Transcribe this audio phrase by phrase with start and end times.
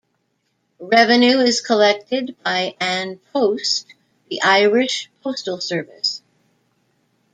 [0.79, 3.93] Revenue is collected by An Post,
[4.31, 6.23] the Irish postal service.